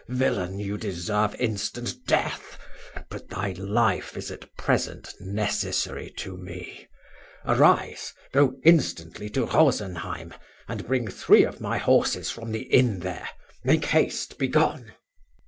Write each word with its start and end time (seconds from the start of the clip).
Villain, 0.09 0.57
you 0.57 0.79
deserve 0.79 1.35
instant 1.35 1.93
death; 2.07 2.57
but 3.11 3.29
thy 3.29 3.51
life 3.51 4.17
is 4.17 4.31
at 4.31 4.51
present 4.57 5.13
necessary 5.19 6.11
to 6.17 6.35
me. 6.37 6.87
Arise, 7.45 8.11
go 8.33 8.55
instantly 8.63 9.29
to 9.29 9.45
Rosenheim, 9.45 10.33
and 10.67 10.87
bring 10.87 11.07
three 11.07 11.43
of 11.43 11.61
my 11.61 11.77
horses 11.77 12.31
from 12.31 12.51
the 12.51 12.63
inn 12.63 13.01
there 13.01 13.29
make 13.63 13.85
haste! 13.85 14.39
begone!" 14.39 14.93